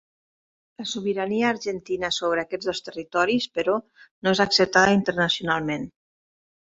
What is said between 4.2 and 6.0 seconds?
no és acceptada internacionalment.